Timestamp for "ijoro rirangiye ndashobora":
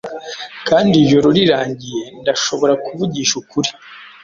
1.03-2.73